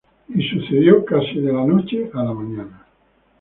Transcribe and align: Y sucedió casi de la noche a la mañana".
Y 0.35 0.41
sucedió 0.49 1.05
casi 1.05 1.35
de 1.41 1.53
la 1.53 1.63
noche 1.63 2.09
a 2.15 2.23
la 2.23 2.33
mañana". 2.33 2.87